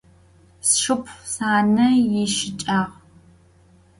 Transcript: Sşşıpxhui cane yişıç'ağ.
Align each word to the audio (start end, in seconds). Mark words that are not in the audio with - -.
Sşşıpxhui 0.67 1.19
cane 1.33 1.87
yişıç'ağ. 2.11 2.79